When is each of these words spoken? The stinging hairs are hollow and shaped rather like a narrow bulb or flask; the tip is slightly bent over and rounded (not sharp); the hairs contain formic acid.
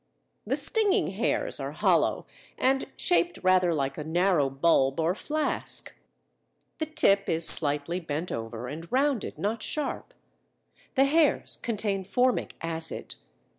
The 0.47 0.55
stinging 0.57 1.09
hairs 1.09 1.59
are 1.59 1.73
hollow 1.73 2.25
and 2.57 2.85
shaped 2.97 3.37
rather 3.43 3.71
like 3.71 3.99
a 3.99 4.03
narrow 4.03 4.49
bulb 4.49 4.99
or 4.99 5.13
flask; 5.13 5.95
the 6.79 6.87
tip 6.87 7.29
is 7.29 7.47
slightly 7.47 7.99
bent 7.99 8.31
over 8.31 8.67
and 8.67 8.91
rounded 8.91 9.37
(not 9.37 9.61
sharp); 9.61 10.15
the 10.95 11.05
hairs 11.05 11.55
contain 11.57 12.03
formic 12.03 12.55
acid. 12.63 13.13